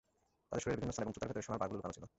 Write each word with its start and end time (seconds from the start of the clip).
তাঁদের 0.47 0.61
শরীরের 0.63 0.77
বিভিন্ন 0.79 0.93
স্থানে 0.93 1.05
এবং 1.05 1.13
জুতার 1.15 1.29
ভেতরে 1.29 1.45
সোনার 1.45 1.61
বারগুলো 1.61 1.77
লুকানো 1.79 1.93
ছিল। 1.97 2.05